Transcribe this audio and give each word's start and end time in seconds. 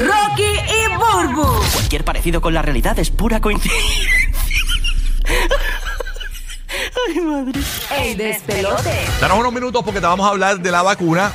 Rocky 0.00 0.42
y 0.42 0.88
Burbu. 0.96 1.46
Cualquier 1.72 2.04
parecido 2.04 2.40
con 2.40 2.54
la 2.54 2.62
realidad 2.62 2.98
es 2.98 3.10
pura 3.10 3.40
coincidencia. 3.40 4.10
Ay, 7.08 7.20
madre. 7.20 7.60
El 7.98 8.16
despelote. 8.16 8.90
Danos 9.20 9.38
unos 9.38 9.52
minutos 9.52 9.82
porque 9.84 10.00
te 10.00 10.06
vamos 10.06 10.26
a 10.26 10.30
hablar 10.30 10.60
de 10.60 10.70
la 10.70 10.82
vacuna 10.82 11.32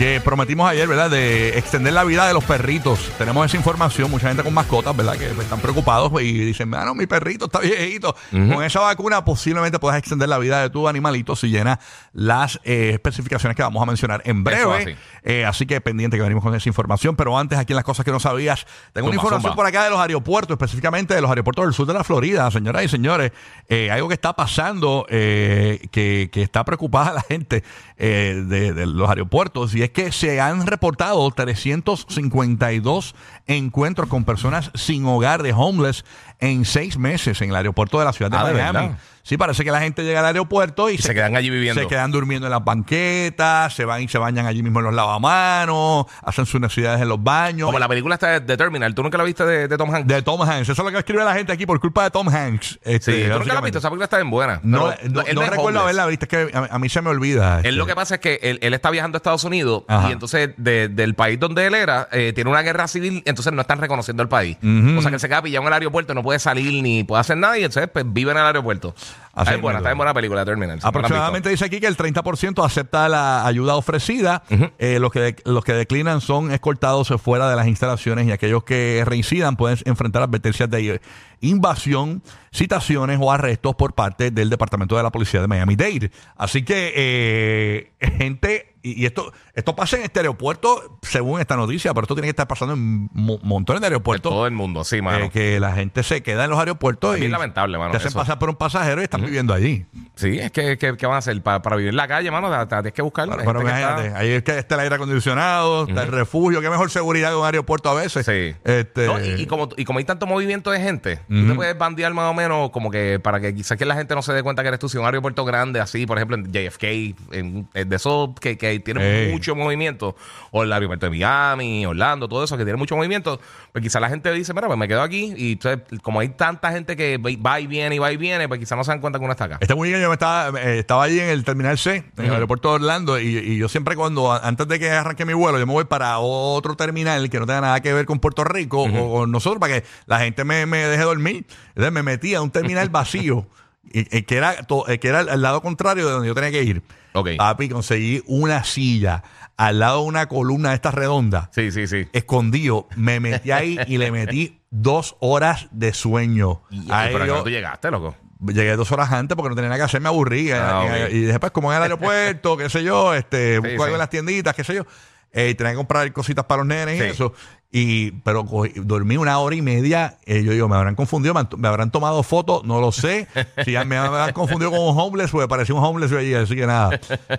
que 0.00 0.18
prometimos 0.18 0.66
ayer, 0.66 0.88
¿verdad? 0.88 1.10
De 1.10 1.58
extender 1.58 1.92
la 1.92 2.04
vida 2.04 2.26
de 2.26 2.32
los 2.32 2.42
perritos. 2.42 3.12
Tenemos 3.18 3.44
esa 3.44 3.58
información, 3.58 4.10
mucha 4.10 4.28
gente 4.28 4.42
con 4.42 4.54
mascotas, 4.54 4.96
¿verdad? 4.96 5.18
Que 5.18 5.26
están 5.26 5.60
preocupados 5.60 6.10
y 6.22 6.38
dicen, 6.38 6.70
no, 6.70 6.94
mi 6.94 7.06
perrito 7.06 7.44
está 7.44 7.58
viejito. 7.60 8.16
Con 8.30 8.64
esa 8.64 8.80
vacuna 8.80 9.26
posiblemente 9.26 9.78
puedas 9.78 9.98
extender 9.98 10.30
la 10.30 10.38
vida 10.38 10.62
de 10.62 10.70
tu 10.70 10.88
animalito 10.88 11.36
si 11.36 11.48
llena 11.48 11.78
las 12.14 12.58
eh, 12.64 12.92
especificaciones 12.94 13.54
que 13.56 13.62
vamos 13.62 13.82
a 13.82 13.84
mencionar 13.84 14.22
en 14.24 14.42
breve. 14.42 14.74
así. 14.74 14.96
Eh, 15.22 15.44
así 15.44 15.66
que 15.66 15.82
pendiente 15.82 16.16
que 16.16 16.22
venimos 16.22 16.42
con 16.42 16.54
esa 16.54 16.66
información. 16.66 17.14
Pero 17.14 17.38
antes, 17.38 17.58
aquí 17.58 17.74
en 17.74 17.76
las 17.76 17.84
cosas 17.84 18.02
que 18.02 18.10
no 18.10 18.20
sabías, 18.20 18.66
tengo 18.94 19.08
una 19.08 19.16
Zumba, 19.16 19.22
información 19.24 19.52
zumba. 19.52 19.56
por 19.56 19.66
acá 19.66 19.84
de 19.84 19.90
los 19.90 20.00
aeropuertos, 20.00 20.54
específicamente 20.54 21.14
de 21.14 21.20
los 21.20 21.28
aeropuertos 21.28 21.66
del 21.66 21.74
sur 21.74 21.86
de 21.86 21.92
la 21.92 22.04
Florida, 22.04 22.50
señoras 22.50 22.84
y 22.84 22.88
señores. 22.88 23.32
Eh, 23.68 23.90
algo 23.90 24.08
que 24.08 24.14
está 24.14 24.32
pasando, 24.32 25.04
eh, 25.10 25.88
que, 25.90 26.30
que 26.32 26.40
está 26.40 26.64
preocupada 26.64 27.12
la 27.16 27.20
gente 27.20 27.62
de, 27.98 28.72
de 28.72 28.86
los 28.86 29.10
aeropuertos, 29.10 29.74
y 29.74 29.82
es 29.82 29.89
que 29.92 30.12
se 30.12 30.40
han 30.40 30.66
reportado 30.66 31.30
352 31.30 33.14
encuentros 33.46 34.08
con 34.08 34.24
personas 34.24 34.70
sin 34.74 35.04
hogar 35.06 35.42
de 35.42 35.52
homeless 35.52 36.04
en 36.38 36.64
seis 36.64 36.98
meses 36.98 37.40
en 37.42 37.50
el 37.50 37.56
aeropuerto 37.56 37.98
de 37.98 38.04
la 38.04 38.12
ciudad 38.12 38.30
de 38.30 38.36
Ah, 38.36 38.44
¿de 38.46 38.54
Miami. 38.54 38.78
verdad? 38.88 38.98
Sí, 39.30 39.36
parece 39.36 39.62
que 39.62 39.70
la 39.70 39.78
gente 39.78 40.02
llega 40.02 40.18
al 40.18 40.26
aeropuerto 40.26 40.90
y, 40.90 40.98
se 40.98 41.14
quedan 41.14 41.36
allí 41.36 41.50
viviendo. 41.50 41.80
Se 41.80 41.86
quedan 41.86 42.10
durmiendo 42.10 42.48
en 42.48 42.50
las 42.50 42.64
banquetas, 42.64 43.72
se 43.72 43.84
van 43.84 44.02
y 44.02 44.08
se 44.08 44.18
bañan 44.18 44.46
allí 44.46 44.60
mismo 44.60 44.80
en 44.80 44.86
los 44.86 44.94
lavamanos, 44.94 46.06
hacen 46.20 46.46
sus 46.46 46.60
necesidades 46.60 47.00
en 47.00 47.08
los 47.08 47.22
baños. 47.22 47.66
Como 47.66 47.78
la 47.78 47.86
película 47.86 48.16
está 48.16 48.40
de, 48.40 48.56
Terminal. 48.56 48.92
¿Tú 48.92 49.04
nunca 49.04 49.16
la 49.18 49.22
viste 49.22 49.44
de, 49.44 49.68
de 49.68 49.78
Tom 49.78 49.94
Hanks? 49.94 50.08
De 50.08 50.20
Tom 50.22 50.42
Hanks. 50.42 50.68
Eso 50.68 50.72
es 50.72 50.78
lo 50.78 50.90
que 50.90 50.98
escribe 50.98 51.22
la 51.22 51.34
gente 51.34 51.52
aquí 51.52 51.64
por 51.64 51.78
culpa 51.78 52.02
de 52.02 52.10
Tom 52.10 52.28
Hanks. 52.28 52.80
Este, 52.82 53.22
sí, 53.22 53.30
¿tú 53.30 53.38
nunca 53.38 53.54
la 53.54 53.60
viste? 53.60 53.78
Esa 53.78 53.88
película 53.88 54.06
está 54.06 54.16
bien 54.16 54.30
buena. 54.30 54.58
No, 54.64 54.86
no, 54.86 54.90
él 55.22 55.36
no 55.36 55.42
es 55.42 55.48
recuerdo 55.48 55.78
haberla 55.78 56.06
visto, 56.06 56.24
es 56.24 56.28
que 56.28 56.50
a, 56.52 56.66
a 56.68 56.78
mí 56.80 56.88
se 56.88 57.00
me 57.00 57.10
olvida. 57.10 57.60
Él 57.60 57.66
este. 57.66 57.72
lo 57.76 57.86
que 57.86 57.94
pasa 57.94 58.16
es 58.16 58.20
que 58.20 58.40
él, 58.42 58.58
él 58.62 58.74
está 58.74 58.90
viajando 58.90 59.14
a 59.14 59.18
Estados 59.18 59.44
Unidos 59.44 59.84
Ajá. 59.86 60.08
y 60.08 60.12
entonces 60.12 60.50
de- 60.56 60.88
del 60.88 61.14
país 61.14 61.38
donde 61.38 61.68
él 61.68 61.76
era 61.76 62.08
eh, 62.10 62.32
tiene 62.34 62.50
una 62.50 62.62
guerra 62.62 62.88
civil, 62.88 63.22
entonces 63.26 63.52
no 63.52 63.60
están 63.60 63.78
reconociendo 63.78 64.24
el 64.24 64.28
país. 64.28 64.56
O 64.56 65.02
sea 65.02 65.08
que 65.08 65.14
él 65.14 65.20
se 65.20 65.28
queda 65.28 65.40
pillado 65.40 65.62
en 65.62 65.68
el 65.68 65.74
aeropuerto, 65.74 66.14
no 66.14 66.24
puede 66.24 66.40
salir 66.40 66.82
ni 66.82 67.04
puede 67.04 67.20
hacer 67.20 67.36
nada 67.36 67.56
y 67.56 67.62
entonces 67.62 67.88
pues, 67.92 68.04
vive 68.08 68.32
en 68.32 68.38
el 68.38 68.44
aeropuerto. 68.44 68.92
Está 69.36 69.56
buena, 69.58 69.78
está 69.78 69.94
buena 69.94 70.12
película 70.14 70.44
Terminal. 70.44 70.80
Aproximadamente 70.82 71.48
dice 71.50 71.64
aquí 71.64 71.80
que 71.80 71.86
el 71.86 71.96
30% 71.96 72.64
acepta 72.64 73.08
la 73.08 73.46
ayuda 73.46 73.76
ofrecida. 73.76 74.42
Eh, 74.78 74.98
los, 75.00 75.10
que 75.12 75.20
de- 75.20 75.36
los 75.44 75.64
que 75.64 75.72
declinan 75.72 76.20
son 76.20 76.50
escoltados 76.50 77.08
fuera 77.22 77.48
de 77.48 77.56
las 77.56 77.66
instalaciones 77.68 78.26
y 78.26 78.32
aquellos 78.32 78.64
que 78.64 79.02
reincidan 79.06 79.56
pueden 79.56 79.78
enfrentar 79.84 80.22
advertencias 80.22 80.68
de 80.70 81.00
invasión, 81.40 82.22
citaciones 82.52 83.18
o 83.20 83.32
arrestos 83.32 83.74
por 83.74 83.94
parte 83.94 84.30
del 84.30 84.50
Departamento 84.50 84.96
de 84.96 85.02
la 85.02 85.10
Policía 85.10 85.40
de 85.40 85.46
Miami-Dade. 85.48 86.10
Así 86.36 86.62
que, 86.64 86.92
eh, 86.94 87.90
gente, 88.18 88.74
y, 88.82 89.02
y 89.02 89.06
esto, 89.06 89.32
esto 89.60 89.74
pasa 89.76 89.96
en 89.96 90.02
este 90.02 90.20
aeropuerto, 90.20 90.98
según 91.02 91.40
esta 91.40 91.56
noticia, 91.56 91.94
pero 91.94 92.04
esto 92.04 92.14
tiene 92.14 92.26
que 92.26 92.30
estar 92.30 92.48
pasando 92.48 92.74
en 92.74 93.08
mo- 93.12 93.38
montones 93.42 93.80
de 93.80 93.86
En 93.86 93.92
aeropuertos. 93.92 94.30
todo 94.32 94.46
el 94.46 94.52
mundo, 94.52 94.84
sí, 94.84 95.00
mano. 95.00 95.26
eh, 95.26 95.30
que 95.30 95.60
la 95.60 95.72
gente 95.72 96.02
se 96.02 96.22
queda 96.22 96.44
en 96.44 96.50
los 96.50 96.58
aeropuertos 96.58 97.12
Es 97.14 97.18
y 97.18 97.20
bien 97.20 97.32
lamentable, 97.32 97.78
mano, 97.78 97.90
te 97.92 97.98
hacen 97.98 98.08
eso. 98.08 98.18
pasar 98.18 98.38
por 98.38 98.48
un 98.50 98.56
pasajero 98.56 99.00
y 99.00 99.04
están 99.04 99.22
viviendo 99.22 99.54
allí. 99.54 99.86
Sí, 100.16 100.38
es 100.38 100.50
que, 100.50 100.76
que- 100.76 100.96
¿qué 100.96 101.06
van 101.06 101.14
a 101.14 101.18
hacer? 101.18 101.40
Pa- 101.42 101.62
para 101.62 101.76
vivir 101.76 101.90
en 101.90 101.96
la 101.96 102.08
calle, 102.08 102.30
mano, 102.30 102.50
tienes 102.68 102.92
que 102.92 103.02
buscar. 103.02 103.28
Pero 103.28 103.60
que 103.60 103.66
está- 103.66 103.80
imagínate, 103.80 104.12
ahí 104.16 104.30
es 104.32 104.42
que 104.42 104.58
está 104.58 104.74
el 104.74 104.80
aire 104.82 104.94
acondicionado, 104.96 105.86
está 105.88 106.02
el 106.02 106.12
refugio, 106.12 106.60
qué 106.60 106.70
mejor 106.70 106.90
seguridad 106.90 107.30
que 107.30 107.36
un 107.36 107.44
aeropuerto 107.46 107.88
a 107.90 107.94
veces. 107.94 108.26
Sí. 108.26 108.54
Este, 108.64 109.06
No, 109.06 109.20
y, 109.24 109.42
y 109.42 109.46
como, 109.46 109.68
y 109.76 109.84
como 109.84 109.98
hay 109.98 110.04
tanto 110.04 110.26
movimiento 110.26 110.70
de 110.70 110.80
gente, 110.80 111.20
tú 111.28 111.46
te 111.46 111.54
puedes 111.54 111.76
bandear 111.76 112.12
más 112.14 112.30
o 112.30 112.34
menos 112.34 112.70
como 112.70 112.90
que 112.90 113.18
para 113.20 113.40
que 113.40 113.54
quizás 113.54 113.76
que 113.78 113.84
la 113.84 113.94
gente 113.94 114.14
no 114.14 114.22
se 114.22 114.32
dé 114.32 114.42
cuenta 114.42 114.62
que 114.62 114.68
eres 114.68 114.80
tú. 114.80 114.88
Si 114.88 114.98
un 114.98 115.04
aeropuerto 115.04 115.44
grande 115.44 115.80
así, 115.80 116.06
por 116.06 116.18
ejemplo, 116.18 116.36
en 116.36 116.50
JFK, 116.52 116.84
en, 117.32 117.68
en 117.74 117.88
de 117.88 117.96
esos 117.96 118.30
que, 118.40 118.56
que 118.58 118.78
tiene 118.80 119.26
Ey. 119.26 119.32
mucho 119.32 119.49
movimiento, 119.54 120.16
o 120.50 120.62
el 120.62 120.72
aeropuerto 120.72 121.06
de 121.06 121.10
Miami, 121.10 121.86
Orlando, 121.86 122.28
todo 122.28 122.44
eso 122.44 122.56
que 122.56 122.64
tiene 122.64 122.76
mucho 122.76 122.96
movimiento, 122.96 123.40
pues 123.72 123.82
quizás 123.82 124.00
la 124.00 124.08
gente 124.08 124.30
dice, 124.32 124.54
mira, 124.54 124.66
pues 124.66 124.78
me 124.78 124.88
quedo 124.88 125.02
aquí. 125.02 125.34
Y 125.36 125.52
entonces, 125.52 126.00
como 126.02 126.20
hay 126.20 126.30
tanta 126.30 126.72
gente 126.72 126.96
que 126.96 127.18
va 127.18 127.60
y 127.60 127.66
viene 127.66 127.94
y 127.96 127.98
va 127.98 128.12
y 128.12 128.16
viene, 128.16 128.48
pues 128.48 128.60
quizás 128.60 128.76
no 128.76 128.84
se 128.84 128.90
dan 128.90 129.00
cuenta 129.00 129.18
que 129.18 129.24
uno 129.24 129.32
está 129.32 129.44
acá. 129.44 129.58
Está 129.60 129.74
muy 129.74 129.88
bien, 129.88 130.00
yo 130.00 130.08
me 130.08 130.14
estaba, 130.14 130.60
eh, 130.60 130.78
estaba 130.78 131.04
allí 131.04 131.20
en 131.20 131.28
el 131.28 131.44
Terminal 131.44 131.78
C, 131.78 132.04
en 132.16 132.24
el 132.24 132.32
aeropuerto 132.32 132.70
de 132.70 132.74
Orlando, 132.76 133.18
y, 133.18 133.36
y 133.38 133.58
yo 133.58 133.68
siempre 133.68 133.96
cuando, 133.96 134.32
antes 134.32 134.66
de 134.68 134.78
que 134.78 134.90
arranque 134.90 135.24
mi 135.24 135.34
vuelo, 135.34 135.58
yo 135.58 135.66
me 135.66 135.72
voy 135.72 135.84
para 135.84 136.18
otro 136.18 136.76
terminal 136.76 137.28
que 137.30 137.38
no 137.38 137.46
tenga 137.46 137.60
nada 137.60 137.80
que 137.80 137.92
ver 137.92 138.06
con 138.06 138.18
Puerto 138.20 138.44
Rico 138.44 138.82
o 138.82 139.12
con 139.12 139.30
nosotros, 139.30 139.60
para 139.60 139.80
que 139.80 139.86
la 140.06 140.20
gente 140.20 140.44
me, 140.44 140.66
me 140.66 140.78
deje 140.78 141.02
dormir. 141.02 141.46
Entonces 141.68 141.92
me 141.92 142.02
metí 142.02 142.34
a 142.34 142.42
un 142.42 142.50
terminal 142.50 142.88
vacío, 142.88 143.46
y, 143.92 144.18
y 144.18 144.22
que, 144.22 144.36
era, 144.36 144.62
to- 144.64 144.88
eh, 144.88 144.98
que 144.98 145.08
era 145.08 145.20
al 145.20 145.42
lado 145.42 145.60
contrario 145.62 146.06
de 146.06 146.12
donde 146.12 146.28
yo 146.28 146.34
tenía 146.34 146.50
que 146.50 146.62
ir. 146.62 146.82
Ok. 147.12 147.30
Papi, 147.38 147.68
conseguí 147.68 148.22
una 148.26 148.62
silla 148.64 149.22
al 149.56 149.78
lado 149.80 150.02
de 150.02 150.06
una 150.08 150.26
columna 150.26 150.70
de 150.70 150.74
esta 150.76 150.90
redonda. 150.90 151.50
Sí, 151.54 151.70
sí, 151.72 151.86
sí. 151.86 152.06
escondido, 152.12 152.88
me 152.96 153.20
metí 153.20 153.50
ahí 153.50 153.78
y 153.86 153.98
le 153.98 154.10
metí 154.10 154.60
dos 154.70 155.16
horas 155.20 155.66
de 155.72 155.92
sueño. 155.92 156.62
Y, 156.70 156.90
Ahí 156.90 157.12
pero 157.12 157.26
yo 157.26 157.36
¿a 157.40 157.42
tú 157.44 157.50
llegaste, 157.50 157.90
loco. 157.90 158.14
llegué 158.46 158.76
dos 158.76 158.90
horas 158.92 159.10
antes 159.12 159.34
porque 159.36 159.50
no 159.50 159.54
tenía 159.56 159.68
nada 159.68 159.78
que 159.80 159.84
hacer, 159.84 160.00
me 160.00 160.08
aburrí. 160.08 160.50
Ah, 160.52 160.84
Eh, 160.86 161.04
ok. 161.06 161.12
Y 161.12 161.20
después, 161.22 161.52
como 161.52 161.70
en 161.72 161.76
el 161.78 161.82
aeropuerto, 161.82 162.56
qué 162.56 162.70
sé 162.70 162.82
yo, 162.84 163.12
este, 163.12 163.58
busco 163.58 163.72
algo 163.82 163.86
sí. 163.86 163.92
en 163.92 163.98
las 163.98 164.10
tienditas, 164.10 164.54
qué 164.54 164.64
sé 164.64 164.74
yo. 164.76 164.86
Eh, 165.32 165.54
tenía 165.54 165.72
que 165.72 165.76
comprar 165.76 166.12
cositas 166.12 166.44
para 166.44 166.58
los 166.58 166.66
nenes 166.66 166.96
y 166.96 166.98
Sí. 167.02 167.04
eso. 167.06 167.32
Y, 167.72 168.10
pero 168.24 168.44
cogí- 168.44 168.72
dormí 168.74 169.16
una 169.16 169.38
hora 169.38 169.54
y 169.54 169.62
media. 169.62 170.18
eh, 170.26 170.42
yo 170.42 170.50
digo, 170.50 170.68
me 170.68 170.74
habrán 170.74 170.96
confundido, 170.96 171.34
me, 171.34 171.40
han- 171.40 171.48
me 171.56 171.68
habrán 171.68 171.92
tomado 171.92 172.24
fotos, 172.24 172.64
no 172.64 172.80
lo 172.80 172.90
sé. 172.90 173.28
Si 173.64 173.70
ya 173.72 173.84
me, 173.84 173.96
han 173.96 174.32
confundido 174.32 174.72
con 174.72 174.80
un 174.80 174.98
homeless, 174.98 175.30
pues 175.30 175.46
parecía 175.46 175.76
un 175.76 175.84
homeless 175.84 176.10
allí, 176.12 176.34
así 176.34 176.56
que 176.56 176.66
nada. 176.66 176.98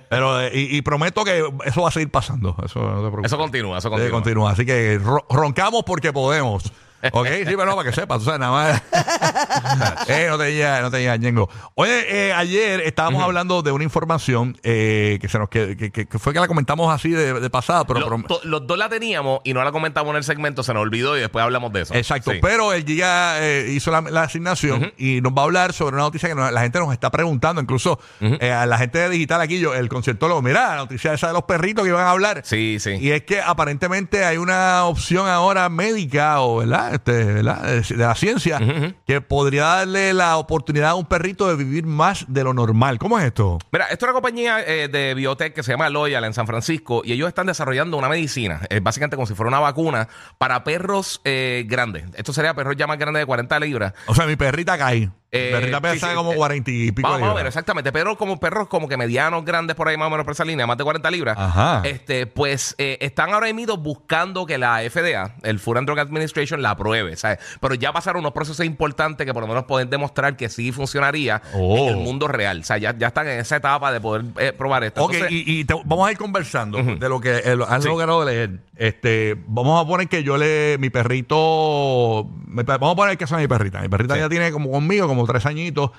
Pero, 0.09 0.40
eh, 0.40 0.51
y, 0.53 0.78
y 0.78 0.81
prometo 0.84 1.25
que 1.25 1.44
eso 1.66 1.81
va 1.81 1.90
a 1.90 1.91
seguir 1.91 2.09
pasando. 2.09 2.56
Eso 2.63 2.80
no 2.80 2.91
te 2.96 3.00
preocupes. 3.01 3.25
Eso 3.25 3.38
continúa, 3.38 3.78
eso 3.80 3.90
continúa. 4.09 4.51
Así 4.51 4.66
que 4.66 4.97
ro- 5.03 5.25
roncamos 5.30 5.84
porque 5.85 6.13
podemos. 6.13 6.72
¿Ok? 7.12 7.28
Sí, 7.28 7.44
pero 7.45 7.66
no, 7.66 7.75
para 7.75 7.89
que 7.89 7.95
sepas, 7.95 8.19
tú 8.19 8.25
sabes, 8.25 8.39
nada 8.39 8.51
más. 8.51 8.81
eh, 10.07 10.28
no 10.29 10.38
te 10.38 10.45
digas, 10.45 10.81
no 10.81 10.91
te 10.91 11.17
Ñengo. 11.19 11.50
Oye, 11.75 12.28
eh, 12.29 12.34
ayer 12.34 12.81
estábamos 12.81 13.23
hablando 13.23 13.62
de 13.62 13.72
una 13.72 13.84
información 13.84 14.57
eh, 14.63 15.17
que 15.22 15.28
se 15.28 15.38
nos 15.39 15.50
que, 15.50 15.75
que- 15.75 16.07
fue 16.19 16.34
que 16.34 16.39
la 16.39 16.47
comentamos 16.47 16.94
así 16.94 17.09
de, 17.09 17.39
de 17.39 17.50
pasada, 17.50 17.85
pero, 17.85 18.00
Lo- 18.00 18.06
pero- 18.09 18.23
to- 18.28 18.41
los 18.44 18.66
dos 18.67 18.78
la 18.78 18.89
teníamos 18.89 19.41
y 19.44 19.53
no 19.53 19.63
la 19.63 19.72
comentamos 19.72 20.12
en 20.12 20.17
el 20.17 20.23
segmento, 20.23 20.63
se 20.63 20.73
nos 20.73 20.81
olvidó 20.81 21.17
y 21.17 21.22
después 21.22 21.44
hablamos 21.44 21.72
de 21.73 21.81
eso. 21.81 21.94
Exacto, 21.94 22.31
Sí. 22.31 22.39
pero 22.41 22.73
el 22.73 22.85
Giga 22.85 23.39
eh, 23.41 23.72
hizo 23.72 23.91
la, 23.91 24.01
la 24.01 24.23
asignación 24.23 24.94
y 24.97 25.22
nos 25.22 25.33
va 25.33 25.41
a 25.41 25.45
hablar 25.45 25.73
sobre 25.73 25.95
una 25.95 26.03
noticia 26.03 26.29
que 26.29 26.35
nos- 26.35 26.51
la 26.51 26.62
gente 26.62 26.79
nos 26.79 26.94
está 26.94 27.09
preguntando, 27.12 27.62
incluso 27.62 28.00
eh, 28.22 28.51
a 28.51 28.66
la 28.66 28.78
gente 28.78 29.00
de 29.00 29.09
digital 29.09 29.41
aquí, 29.41 29.59
yo, 29.59 29.73
el 29.73 29.89
conciertólogo, 29.89 30.41
mira, 30.41 30.69
la 30.69 30.75
noticia 30.78 31.13
esa 31.13 31.28
de 31.28 31.33
los 31.33 31.44
perritos 31.44 31.83
que 31.83 31.89
iban 31.89 32.06
a 32.06 32.12
hablar. 32.12 32.41
Sí, 32.45 32.78
sí. 32.79 32.91
Y 33.00 33.12
es 33.12 33.23
que 33.23 33.41
aparentemente 33.41 34.23
hay 34.25 34.38
una 34.38 34.85
opción 34.85 35.28
ahora 35.28 35.69
médica 35.69 36.41
o 36.41 36.57
¿verdad? 36.57 36.91
Este, 36.94 37.25
¿verdad? 37.25 37.63
De, 37.63 37.97
la 37.97 38.16
ciencia 38.16 38.59
que 39.06 39.22
podría 39.22 39.66
darle 39.66 40.13
la 40.13 40.38
oportunidad 40.38 40.91
a 40.91 40.96
un 40.96 41.06
perrito 41.06 41.47
de 41.47 41.56
vivir 41.56 41.85
más 41.85 42.25
de 42.28 42.44
lo 42.44 42.53
normal. 42.53 42.97
¿Cómo 43.00 43.19
es 43.19 43.25
esto? 43.25 43.59
Mira, 43.72 43.85
esto 43.85 44.06
es 44.06 44.09
una 44.09 44.13
compañía 44.13 44.62
eh, 44.62 44.88
de 44.88 45.13
biotech 45.13 45.53
que 45.53 45.63
se 45.63 45.72
llama 45.72 45.90
Loyal 45.90 46.24
en 46.24 46.34
San 46.34 46.47
Francisco 46.47 47.01
y 47.03 47.13
ellos 47.13 47.28
están 47.28 47.47
desarrollando 47.47 47.97
una 47.97 48.09
medicina, 48.09 48.62
eh, 48.69 48.80
básicamente 48.81 49.16
como 49.16 49.28
si 49.28 49.34
fuera 49.34 49.50
una 49.50 49.59
vacuna 49.59 50.07
para 50.38 50.63
perros 50.63 51.22
eh, 51.24 51.66
grandes. 51.68 52.06
Esto 52.16 52.34
sería 52.34 52.53
perros 52.53 52.75
ya 52.78 52.88
más 52.88 52.97
grandes 52.97 53.22
de 53.22 53.25
40 53.25 53.59
libras. 53.59 53.94
O 54.07 54.16
sea, 54.16 54.25
mi 54.25 54.35
perrita 54.35 54.78
cae. 54.78 55.12
Eh, 55.34 55.46
mi 55.53 55.59
perrita 55.59 55.80
pesa 55.80 55.94
sí, 56.08 56.12
sí, 56.12 56.16
como 56.16 56.34
eh, 56.34 56.36
40 56.36 56.72
y 56.72 56.92
pico 56.92 57.08
o 57.09 57.16
libras. 57.18 57.36
menos, 57.36 57.47
exactamente. 57.47 57.92
Pero 57.94 58.18
como 58.18 58.38
perros 58.40 58.68
como 58.68 58.90
que 58.90 58.97
medianos, 58.97 59.46
grandes 59.46 59.78
por 59.78 59.88
ahí 59.88 59.96
más 59.96 60.08
o 60.08 60.09
menos 60.09 60.25
por 60.25 60.34
esa 60.34 60.44
línea, 60.44 60.68
más 60.68 60.78
de 60.78 60.84
40 60.84 61.09
libras. 61.09 61.38
Ajá. 61.40 61.81
Este, 61.86 62.25
pues 62.28 62.75
eh, 62.78 62.97
están 63.00 63.31
ahora 63.34 63.52
mismo 63.53 63.78
buscando 63.78 64.46
que 64.46 64.58
la 64.58 64.81
FDA, 64.90 65.36
el 65.44 65.59
Food 65.59 65.78
and 65.78 65.88
Drug 65.88 66.00
Administration, 66.00 66.62
la 66.62 66.72
apruebe, 66.72 67.16
¿sabes? 67.16 67.39
Pero 67.62 67.75
ya 67.75 67.94
pasaron 67.94 68.19
unos 68.19 68.33
procesos 68.33 68.66
importantes 68.66 69.25
que 69.25 69.33
por 69.33 69.42
lo 69.42 69.48
menos 69.48 69.63
pueden 69.63 69.89
demostrar 69.89 70.36
que 70.36 70.50
sí 70.50 70.72
funcionaría 70.74 71.42
Oh. 71.54 71.78
en 71.78 71.88
el 71.88 71.95
mundo 71.98 72.28
real. 72.28 72.60
O 72.60 72.63
sea, 72.63 72.78
ya, 72.78 72.94
ya 72.98 73.07
están 73.07 73.28
en 73.30 73.39
esa 73.39 73.56
etapa 73.56 73.92
de 73.94 74.01
poder 74.01 74.25
eh, 74.38 74.51
probar 74.51 74.83
esto. 74.83 75.04
Ok, 75.04 75.13
Entonces, 75.13 75.31
y, 75.31 75.60
y 75.62 75.63
te- 75.66 75.75
vamos 75.86 76.07
a 76.10 76.12
ir 76.12 76.18
conversando 76.18 76.81
de 76.83 77.07
lo 77.10 77.22
que 77.22 77.38
eh, 77.38 77.56
lo- 77.56 77.69
han 77.69 77.81
logrado 77.86 78.25
leer. 78.25 78.60
Este, 78.75 79.38
vamos 79.48 79.81
a 79.81 79.88
poner 79.88 80.07
que 80.10 80.24
yo 80.24 80.38
le, 80.38 80.75
mi 80.80 80.89
perrito, 80.89 82.28
mi 82.48 82.63
vamos 82.63 82.94
a 82.94 82.95
poner 82.95 83.18
que 83.18 83.28
son 83.28 83.39
mi 83.39 83.48
perrita. 83.48 83.81
Mi 83.81 83.89
perrita 83.89 84.16
Sí. 84.16 84.19
ya 84.19 84.30
tiene 84.30 84.51
como 84.51 84.72
conmigo, 84.72 85.07
como 85.07 85.20
tres 85.27 85.45
añitos. 85.45 85.91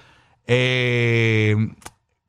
Eh, 0.47 1.57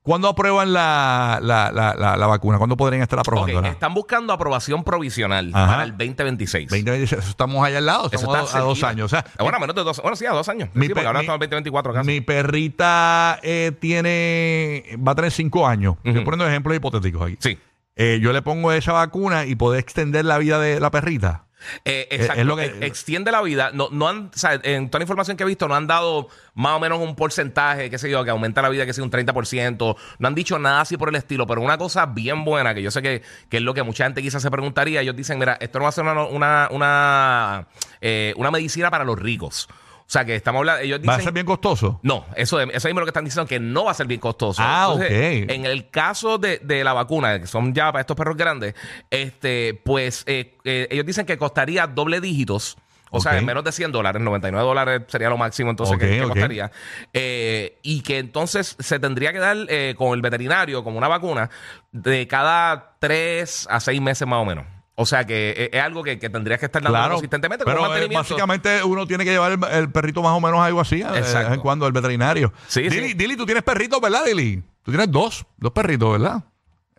¿Cuándo 0.01 0.27
aprueban 0.27 0.73
la, 0.73 1.39
la, 1.41 1.71
la, 1.71 1.95
la, 1.95 2.17
la 2.17 2.27
vacuna? 2.27 2.57
¿Cuándo 2.57 2.75
podrían 2.75 3.01
estar 3.03 3.19
aprobándola? 3.19 3.69
están 3.69 3.93
buscando 3.93 4.33
aprobación 4.33 4.83
provisional 4.83 5.49
Ajá. 5.53 5.65
para 5.67 5.83
el 5.85 5.91
2026. 5.91 6.67
2026, 6.69 7.21
eso 7.21 7.29
estamos 7.29 7.65
allá 7.65 7.77
al 7.77 7.85
lado, 7.85 8.09
Eso 8.11 8.25
está 8.33 8.57
a, 8.57 8.61
a 8.61 8.65
dos 8.65 8.83
años. 8.83 9.05
O 9.05 9.07
sea, 9.09 9.23
bueno, 9.39 9.57
menos 9.61 9.73
de 9.77 9.81
dos, 9.83 10.01
bueno, 10.01 10.17
sí, 10.17 10.25
a 10.25 10.31
dos 10.31 10.49
años. 10.49 10.67
Mi 10.73 10.87
sí, 10.87 10.89
porque 10.89 11.01
pe- 11.03 11.07
ahora 11.07 11.19
mi- 11.19 11.23
estamos 11.23 11.37
en 11.37 11.49
2024 11.49 11.93
casi. 11.93 12.05
mi 12.07 12.19
perrita 12.19 13.39
eh, 13.43 13.71
tiene, 13.79 14.97
va 14.97 15.13
a 15.13 15.15
tener 15.15 15.31
cinco 15.31 15.65
años. 15.65 15.95
Estoy 16.03 16.15
Ujú. 16.17 16.23
poniendo 16.25 16.47
ejemplos 16.49 16.75
hipotéticos 16.75 17.21
aquí. 17.23 17.37
Sí. 17.39 17.57
Eh, 17.95 18.19
yo 18.21 18.33
le 18.33 18.41
pongo 18.41 18.73
esa 18.73 18.91
vacuna 18.91 19.45
y 19.45 19.55
puedo 19.55 19.75
extender 19.75 20.25
la 20.25 20.37
vida 20.37 20.59
de 20.59 20.81
la 20.81 20.91
perrita. 20.91 21.45
Eh, 21.85 22.07
exacto, 22.11 22.41
es 22.41 22.47
lo 22.47 22.55
que- 22.55 22.65
eh, 22.65 22.77
extiende 22.81 23.31
la 23.31 23.41
vida. 23.41 23.71
No, 23.73 23.89
no 23.91 24.07
han, 24.07 24.31
o 24.33 24.37
sea, 24.37 24.59
en 24.63 24.89
toda 24.89 24.99
la 24.99 25.03
información 25.03 25.37
que 25.37 25.43
he 25.43 25.45
visto, 25.47 25.67
no 25.67 25.75
han 25.75 25.87
dado 25.87 26.27
más 26.55 26.73
o 26.73 26.79
menos 26.79 26.99
un 26.99 27.15
porcentaje, 27.15 27.89
qué 27.89 27.97
sé 27.97 28.09
yo, 28.09 28.23
que 28.23 28.29
aumenta 28.29 28.61
la 28.61 28.69
vida, 28.69 28.85
que 28.85 28.93
sea 28.93 29.03
un 29.03 29.09
30%. 29.09 29.95
No 30.19 30.27
han 30.27 30.35
dicho 30.35 30.59
nada 30.59 30.81
así 30.81 30.97
por 30.97 31.09
el 31.09 31.15
estilo, 31.15 31.47
pero 31.47 31.61
una 31.61 31.77
cosa 31.77 32.05
bien 32.05 32.45
buena, 32.45 32.73
que 32.73 32.81
yo 32.81 32.91
sé 32.91 33.01
que, 33.01 33.21
que 33.49 33.57
es 33.57 33.63
lo 33.63 33.73
que 33.73 33.83
mucha 33.83 34.03
gente 34.05 34.21
quizás 34.21 34.41
se 34.41 34.51
preguntaría. 34.51 35.01
Ellos 35.01 35.15
dicen, 35.15 35.39
mira, 35.39 35.57
esto 35.59 35.79
no 35.79 35.83
va 35.83 35.89
a 35.89 35.91
ser 35.93 36.03
una, 36.03 36.23
una, 36.25 36.67
una, 36.71 37.67
eh, 38.01 38.33
una 38.37 38.51
medicina 38.51 38.89
para 38.91 39.03
los 39.03 39.17
ricos. 39.19 39.67
O 40.13 40.15
sea, 40.15 40.25
que 40.25 40.35
estamos 40.35 40.59
hablando, 40.59 40.83
ellos 40.83 40.99
Va 40.99 41.13
a 41.13 41.17
dicen... 41.17 41.23
ser 41.23 41.33
bien 41.33 41.47
costoso. 41.47 41.99
No, 42.03 42.23
eso, 42.35 42.61
eso 42.61 42.87
mismo 42.87 42.99
lo 42.99 43.05
que 43.07 43.09
están 43.09 43.25
diciendo, 43.25 43.47
que 43.47 43.59
no 43.59 43.85
va 43.85 43.91
a 43.91 43.93
ser 43.95 44.05
bien 44.05 44.19
costoso. 44.19 44.61
Ah, 44.63 44.89
ok. 44.89 45.01
En 45.09 45.65
el 45.65 45.89
caso 45.89 46.37
de, 46.37 46.59
de 46.59 46.83
la 46.83 46.93
vacuna, 46.93 47.39
que 47.39 47.47
son 47.47 47.73
ya 47.73 47.91
para 47.91 48.01
estos 48.01 48.15
perros 48.15 48.37
grandes, 48.37 48.75
este, 49.09 49.73
pues 49.83 50.23
eh, 50.27 50.55
eh, 50.65 50.87
ellos 50.91 51.03
dicen 51.07 51.25
que 51.25 51.35
costaría 51.39 51.87
doble 51.87 52.21
dígitos. 52.21 52.77
O 53.09 53.19
sea, 53.21 53.31
Ok. 53.31 53.37
en 53.39 53.45
menos 53.45 53.63
de 53.63 53.71
100 53.71 53.91
dólares, 53.91 54.21
99 54.21 54.63
dólares 54.67 55.01
sería 55.07 55.29
lo 55.29 55.37
máximo 55.37 55.71
entonces 55.71 55.97
que, 55.97 56.05
Ok, 56.05 56.11
que 56.11 56.21
ok. 56.21 56.29
costaría. 56.29 56.71
Eh, 57.11 57.79
y 57.81 58.01
que 58.01 58.19
entonces 58.19 58.75
se 58.77 58.99
tendría 58.99 59.33
que 59.33 59.39
dar 59.39 59.57
eh, 59.67 59.95
con 59.97 60.13
el 60.13 60.21
veterinario, 60.21 60.83
como 60.83 60.99
una 60.99 61.07
vacuna, 61.07 61.49
de 61.91 62.27
cada 62.27 62.97
3 62.99 63.67
a 63.67 63.79
6 63.79 63.99
meses 63.99 64.27
más 64.27 64.37
o 64.39 64.45
menos. 64.45 64.65
O 64.95 65.05
sea 65.07 65.25
que 65.25 65.69
es 65.73 65.81
algo 65.81 66.03
que, 66.03 66.19
que 66.19 66.29
tendrías 66.29 66.59
que 66.59 66.67
estar 66.67 66.81
dando 66.81 66.95
Claro, 66.95 67.13
consistentemente 67.15 67.63
como 67.65 67.75
pero 67.75 67.85
eh, 67.85 67.89
mantenimiento. 67.89 68.19
básicamente 68.35 68.83
uno 68.83 69.07
tiene 69.07 69.25
que 69.25 69.31
llevar 69.31 69.51
el, 69.53 69.63
el 69.71 69.91
perrito 69.91 70.21
más 70.21 70.33
o 70.33 70.39
menos 70.39 70.59
algo 70.59 70.79
así 70.81 71.01
eh, 71.01 71.05
de 71.05 71.11
vez 71.11 71.25
Exacto. 71.25 71.53
en 71.53 71.59
cuando 71.61 71.85
al 71.87 71.91
veterinario. 71.91 72.53
Sí, 72.67 72.83
Dili, 72.83 73.07
sí. 73.09 73.13
Dili, 73.15 73.35
tú 73.35 73.45
tienes 73.45 73.63
perritos, 73.63 73.99
¿verdad, 73.99 74.23
Dili? 74.25 74.61
Tú 74.83 74.91
tienes 74.91 75.09
dos, 75.09 75.45
dos 75.57 75.71
perritos, 75.71 76.11
¿verdad? 76.11 76.43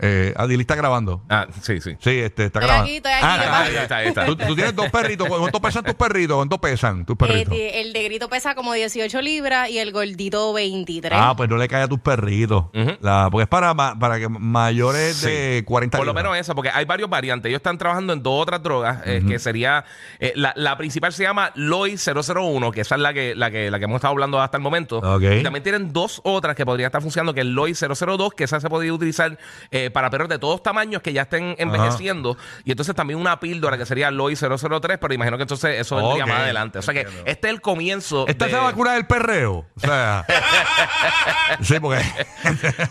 Eh, 0.00 0.34
ah, 0.36 0.46
Dili 0.48 0.62
está 0.62 0.74
grabando. 0.74 1.22
Ah, 1.28 1.46
sí, 1.62 1.80
sí. 1.80 1.92
Sí, 2.00 2.10
este, 2.18 2.46
está 2.46 2.58
Estoy 2.58 2.62
grabando. 2.62 2.84
aquí, 2.84 2.96
estoy 2.96 3.12
aquí, 3.12 3.22
Ah, 3.24 3.38
¿qué 3.40 3.46
ah, 3.46 3.50
pasa? 3.50 3.64
Ahí 3.64 3.76
está, 3.76 3.96
ahí 3.98 4.08
está. 4.08 4.26
Tú, 4.26 4.36
tú 4.36 4.54
tienes 4.56 4.74
dos 4.74 4.90
perritos. 4.90 5.28
¿Cuánto 5.28 5.60
pesan 5.60 5.84
tus 5.84 5.94
perritos? 5.94 6.36
¿Cuánto 6.36 6.60
pesan 6.60 7.06
tus 7.06 7.14
Eh, 7.14 7.16
perritos? 7.16 7.54
el 7.56 7.92
de 7.92 8.02
grito 8.04 8.28
pesa 8.28 8.54
como 8.56 8.72
18 8.72 9.22
libras 9.22 9.70
y 9.70 9.78
el 9.78 9.92
gordito 9.92 10.52
23. 10.52 11.16
Ah, 11.22 11.34
pues 11.36 11.48
no 11.48 11.56
le 11.56 11.68
cae 11.68 11.82
a 11.84 11.88
tus 11.88 12.00
perritos. 12.00 12.64
Ujú. 12.74 12.96
La- 13.02 13.28
porque 13.30 13.42
es 13.44 13.48
para, 13.48 13.72
ma- 13.72 13.96
para 13.98 14.18
que 14.18 14.28
mayores 14.28 15.20
de 15.22 15.62
40 15.64 15.98
Por 15.98 16.06
lo 16.06 16.12
libras. 16.12 16.24
menos 16.24 16.38
esa, 16.38 16.54
porque 16.54 16.70
hay 16.74 16.84
varios 16.84 17.08
variantes. 17.08 17.48
Ellos 17.50 17.58
están 17.58 17.78
trabajando 17.78 18.12
en 18.12 18.22
dos 18.22 18.42
otras 18.42 18.62
drogas, 18.62 18.98
eh, 19.06 19.22
que 19.26 19.38
sería. 19.38 19.84
eh, 20.18 20.32
la, 20.34 20.52
la 20.56 20.76
principal 20.76 21.12
se 21.12 21.22
llama 21.22 21.52
LOI 21.54 21.96
001, 21.96 22.72
que 22.72 22.80
esa 22.80 22.96
es 22.96 23.00
la 23.00 23.12
que, 23.14 23.34
la 23.36 23.50
que, 23.50 23.70
la 23.70 23.78
que 23.78 23.84
hemos 23.84 23.96
estado 23.96 24.12
hablando 24.12 24.40
hasta 24.40 24.56
el 24.56 24.62
momento. 24.62 24.98
Ok. 24.98 25.22
Y 25.38 25.42
también 25.42 25.62
tienen 25.62 25.92
dos 25.92 26.20
otras 26.24 26.56
que 26.56 26.66
podrían 26.66 26.86
estar 26.88 27.00
funcionando, 27.02 27.32
que 27.32 27.40
es 27.42 27.46
LOI 27.46 27.74
002, 27.74 28.34
que 28.34 28.44
esa 28.44 28.58
se 28.60 28.68
podría 28.68 28.92
utilizar 28.92 29.38
eh, 29.70 29.83
para 29.90 30.10
perros 30.10 30.28
de 30.28 30.38
todos 30.38 30.62
tamaños 30.62 31.02
que 31.02 31.12
ya 31.12 31.22
estén 31.22 31.54
envejeciendo. 31.58 32.36
Y 32.64 32.70
entonces 32.70 32.94
también 32.94 33.18
una 33.18 33.40
píldora 33.40 33.76
que 33.78 33.86
sería 33.86 34.10
LOI 34.10 34.36
003, 34.36 34.98
pero 35.00 35.14
imagino 35.14 35.36
que 35.36 35.42
entonces 35.42 35.80
eso 35.80 35.96
vendría 35.96 36.24
Ok. 36.24 36.30
más 36.30 36.40
adelante. 36.40 36.78
O 36.78 36.82
sea 36.82 36.94
que 36.94 37.06
este 37.24 37.48
es 37.48 37.54
el 37.54 37.60
comienzo. 37.60 38.26
Esta 38.28 38.44
de- 38.46 38.50
es 38.52 38.56
la 38.56 38.62
vacuna 38.64 38.92
del 38.94 39.06
perreo. 39.06 39.64
O 39.76 39.80
sea. 39.80 40.24
sí, 41.60 41.78
porque. 41.80 42.02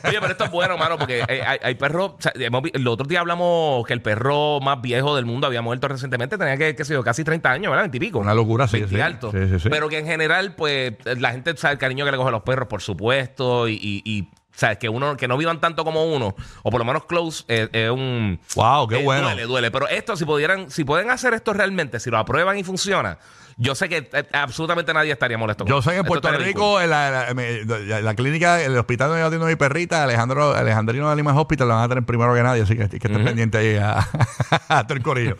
Oye, 0.07 0.17
pero 0.19 0.27
esto 0.31 0.43
es 0.45 0.51
bueno, 0.51 0.77
mano, 0.77 0.97
porque 0.97 1.23
eh, 1.27 1.41
hay, 1.45 1.59
hay 1.61 1.75
perros. 1.75 2.11
o 2.17 2.21
sea, 2.21 2.31
el 2.35 2.87
otro 2.87 3.07
día 3.07 3.19
hablamos 3.19 3.85
que 3.85 3.93
el 3.93 4.01
perro 4.01 4.59
más 4.61 4.81
viejo 4.81 5.15
del 5.15 5.25
mundo 5.25 5.47
había 5.47 5.61
muerto 5.61 5.87
recientemente, 5.87 6.37
tenía 6.37 6.57
que, 6.57 6.75
qué 6.75 6.85
sé 6.85 6.93
yo, 6.93 7.03
casi 7.03 7.23
30 7.23 7.51
años, 7.51 7.69
¿verdad? 7.69 7.83
20 7.83 7.97
y 7.97 7.99
pico. 7.99 8.19
Una 8.19 8.33
locura, 8.33 8.67
sí, 8.67 8.77
20 8.79 8.95
sí. 8.95 9.01
alto. 9.01 9.31
Sí, 9.31 9.37
sí, 9.49 9.59
sí. 9.59 9.69
Pero 9.69 9.89
que 9.89 9.97
en 9.99 10.05
general, 10.05 10.55
pues, 10.55 10.93
la 11.05 11.31
gente 11.31 11.55
sabe 11.57 11.73
el 11.73 11.79
cariño 11.79 12.05
que 12.05 12.11
le 12.11 12.17
coge 12.17 12.29
a 12.29 12.31
los 12.31 12.43
perros, 12.43 12.67
por 12.67 12.81
supuesto, 12.81 13.67
y. 13.67 13.73
y, 13.73 14.01
y, 14.05 14.29
¿sabes? 14.55 14.77
Que 14.77 14.89
uno 14.89 15.17
que 15.17 15.27
no 15.27 15.37
vivan 15.37 15.59
tanto 15.59 15.83
como 15.83 16.05
uno, 16.05 16.35
o 16.63 16.71
por 16.71 16.79
lo 16.79 16.85
menos 16.85 17.05
close, 17.05 17.43
eh, 17.47 17.69
es 17.71 17.89
un. 17.89 18.39
Wow, 18.55 18.87
qué 18.87 18.99
eh, 18.99 19.03
bueno. 19.03 19.23
Duele, 19.23 19.43
duele. 19.43 19.71
Pero 19.71 19.87
esto, 19.87 20.15
si 20.15 20.25
pudieran, 20.25 20.69
si 20.69 20.83
pueden 20.83 21.09
hacer 21.09 21.33
esto 21.33 21.53
realmente, 21.53 21.99
si 21.99 22.09
lo 22.09 22.17
aprueban 22.17 22.57
y 22.57 22.63
funciona, 22.63 23.17
yo 23.57 23.75
sé 23.75 23.87
que 23.89 24.09
eh, 24.11 24.27
absolutamente 24.33 24.93
nadie 24.93 25.11
estaría 25.11 25.37
molesto. 25.37 25.65
Yo 25.65 25.81
sé 25.81 25.91
que 25.91 25.97
en 25.97 26.05
Puerto. 26.05 26.31
Rico, 26.31 26.81
en 26.81 26.89
la, 26.89 27.33
la- 27.33 28.15
clínica, 28.15 28.61
el 28.61 28.77
hospital 28.77 29.09
donde 29.09 29.21
yo 29.21 29.27
atiendo 29.27 29.45
a 29.45 29.49
mi 29.49 29.55
perrita, 29.55 30.03
Alejandro, 30.03 30.53
Alejandrino 30.55 31.09
de 31.09 31.15
Lima 31.15 31.39
Hospital, 31.39 31.67
lo 31.67 31.75
van 31.75 31.83
a 31.83 31.89
tener 31.89 32.03
primero 32.03 32.33
que 32.33 32.43
nadie, 32.43 32.63
así 32.63 32.75
que, 32.75 32.87
que 32.89 32.95
estén 32.95 33.23
pendientes 33.23 33.59
ahí 33.59 33.75
a, 33.75 34.07
a 34.69 34.83
todo 34.87 34.97
el 34.97 35.03
corillo. 35.03 35.37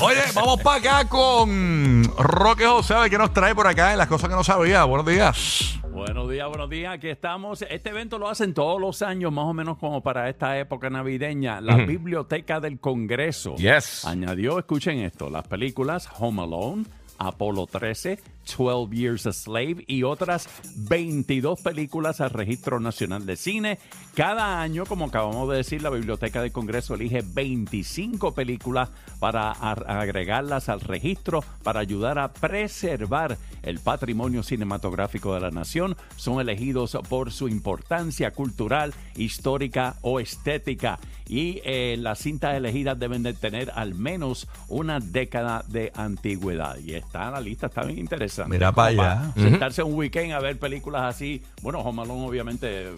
Oye, 0.00 0.22
vamos 0.34 0.60
para 0.62 0.78
acá 1.00 1.08
con 1.08 2.04
Roque 2.18 2.66
José, 2.66 2.94
a 2.94 3.00
ver 3.00 3.10
qué 3.10 3.18
nos 3.18 3.32
trae 3.32 3.54
por 3.54 3.66
acá 3.66 3.92
en 3.92 3.98
las 3.98 4.06
cosas 4.06 4.28
que 4.28 4.34
no 4.34 4.44
sabía. 4.44 4.84
Buenos 4.84 5.06
días. 5.06 5.79
Buenos 5.92 6.30
días, 6.30 6.48
buenos 6.48 6.70
días. 6.70 6.94
Aquí 6.94 7.08
estamos. 7.08 7.62
Este 7.62 7.90
evento 7.90 8.18
lo 8.18 8.28
hacen 8.28 8.54
todos 8.54 8.80
los 8.80 9.02
años, 9.02 9.32
más 9.32 9.44
o 9.46 9.52
menos 9.52 9.76
como 9.78 10.02
para 10.02 10.28
esta 10.28 10.58
época 10.58 10.88
navideña. 10.88 11.60
La 11.60 11.76
Biblioteca 11.76 12.60
del 12.60 12.78
Congreso 12.78 13.56
Yes. 13.56 14.04
añadió, 14.04 14.58
escuchen 14.58 15.00
esto, 15.00 15.28
las 15.30 15.46
películas 15.46 16.08
Home 16.18 16.42
Alone, 16.42 16.84
Apolo 17.18 17.66
13, 17.66 18.18
12 18.56 18.94
Years 18.94 19.26
a 19.26 19.32
Slave 19.32 19.84
y 19.86 20.02
otras 20.02 20.48
22 20.76 21.60
películas 21.60 22.20
al 22.20 22.30
Registro 22.30 22.80
Nacional 22.80 23.26
de 23.26 23.36
Cine. 23.36 23.78
Cada 24.14 24.60
año, 24.60 24.84
como 24.86 25.06
acabamos 25.06 25.48
de 25.50 25.58
decir, 25.58 25.82
la 25.82 25.90
Biblioteca 25.90 26.42
del 26.42 26.52
Congreso 26.52 26.94
elige 26.94 27.22
25 27.22 28.34
películas 28.34 28.90
para 29.18 29.50
ar- 29.52 29.84
agregarlas 29.88 30.68
al 30.68 30.80
registro 30.80 31.44
para 31.62 31.80
ayudar 31.80 32.18
a 32.18 32.32
preservar 32.32 33.38
el 33.62 33.78
patrimonio 33.78 34.42
cinematográfico 34.42 35.34
de 35.34 35.40
la 35.40 35.50
nación. 35.50 35.96
Son 36.16 36.40
elegidos 36.40 36.96
por 37.08 37.30
su 37.32 37.48
importancia 37.48 38.30
cultural, 38.32 38.94
histórica 39.16 39.96
o 40.02 40.20
estética. 40.20 40.98
Y 41.28 41.60
eh, 41.64 41.96
las 41.98 42.18
cintas 42.18 42.56
elegidas 42.56 42.98
deben 42.98 43.22
de 43.22 43.32
tener 43.34 43.70
al 43.76 43.94
menos 43.94 44.48
una 44.68 44.98
década 44.98 45.64
de 45.68 45.92
antigüedad. 45.94 46.76
Y 46.78 46.94
está 46.94 47.30
la 47.30 47.40
lista, 47.40 47.66
está 47.68 47.84
bien 47.84 47.98
interesante. 48.00 48.39
Mira 48.48 48.66
Como 48.72 48.76
pa' 48.76 48.86
allá. 48.86 49.32
Sentarse 49.36 49.82
un 49.82 49.94
weekend 49.94 50.32
a 50.32 50.40
ver 50.40 50.58
películas 50.58 51.02
así. 51.14 51.42
Bueno, 51.62 51.80
Home 51.80 52.02
Alone, 52.02 52.26
obviamente, 52.26 52.88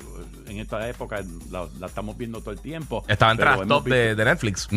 en 0.47 0.59
esta 0.59 0.89
época 0.89 1.23
la, 1.51 1.67
la 1.81 1.87
estamos 1.87 2.17
viendo 2.17 2.41
todo 2.41 2.53
el 2.53 2.61
tiempo. 2.61 3.05
Estaba 3.09 3.33
en 3.33 3.39
tras 3.39 3.67
top 3.67 3.85
de, 3.87 4.15
de 4.15 4.25
Netflix. 4.25 4.69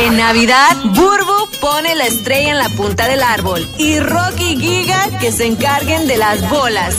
En 0.00 0.16
Navidad, 0.16 0.76
Burbu 0.86 1.50
pone 1.60 1.94
la 1.94 2.06
estrella 2.06 2.50
en 2.50 2.58
la 2.58 2.68
punta 2.70 3.06
del 3.06 3.22
árbol 3.22 3.64
y 3.78 4.00
Rocky 4.00 4.54
y 4.54 4.56
Giga 4.58 5.18
que 5.20 5.30
se 5.30 5.46
encarguen 5.46 6.08
de 6.08 6.16
las 6.16 6.48
bolas. 6.50 6.96